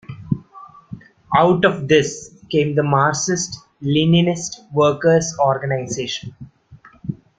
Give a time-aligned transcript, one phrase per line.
[1.37, 6.35] Out of this came the Marxist-Leninist Workers Organization.